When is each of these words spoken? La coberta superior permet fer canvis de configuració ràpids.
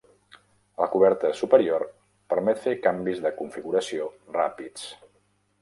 La 0.83 0.87
coberta 0.93 1.31
superior 1.41 1.85
permet 2.35 2.63
fer 2.65 2.75
canvis 2.89 3.23
de 3.27 3.33
configuració 3.43 4.09
ràpids. 4.39 4.93